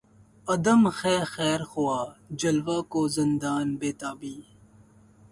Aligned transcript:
عدم 0.47 0.81
ہے 0.97 1.17
خیر 1.33 1.61
خواہ 1.69 2.05
جلوہ 2.39 2.77
کو 2.91 3.01
زندان 3.17 3.67
بیتابی 3.79 4.35